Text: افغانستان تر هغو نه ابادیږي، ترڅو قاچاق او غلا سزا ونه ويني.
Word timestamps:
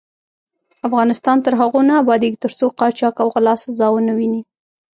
افغانستان 0.87 1.37
تر 1.45 1.53
هغو 1.61 1.79
نه 1.89 1.93
ابادیږي، 2.01 2.37
ترڅو 2.45 2.65
قاچاق 2.79 3.15
او 3.23 3.27
غلا 3.33 3.55
سزا 3.63 3.87
ونه 3.91 4.13
ويني. 4.17 4.41